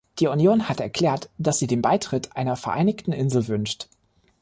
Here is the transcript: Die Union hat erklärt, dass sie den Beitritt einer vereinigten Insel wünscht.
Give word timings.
Die 0.19 0.25
Union 0.25 0.67
hat 0.67 0.79
erklärt, 0.79 1.29
dass 1.37 1.59
sie 1.59 1.67
den 1.67 1.83
Beitritt 1.83 2.35
einer 2.35 2.55
vereinigten 2.55 3.11
Insel 3.13 3.47
wünscht. 3.47 3.87